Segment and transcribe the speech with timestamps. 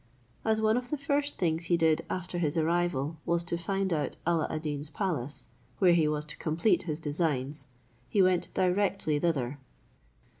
[0.43, 4.17] As one of the first things he did after his arrival was to find out
[4.25, 5.45] Alla ad Deen's palace,
[5.77, 7.67] where he was to complete his designs,
[8.09, 9.59] he went directly thither.